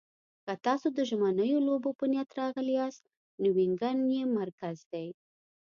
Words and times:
که 0.45 0.53
تاسو 0.65 0.87
د 0.97 0.99
ژمنیو 1.09 1.65
لوبو 1.67 1.89
په 1.99 2.05
نیت 2.11 2.29
راغلي 2.41 2.73
یاست، 2.79 3.03
نو 3.41 3.47
وینګن 3.57 3.97
یې 4.13 4.23
مرکز 4.39 4.77
دی. 4.91 5.07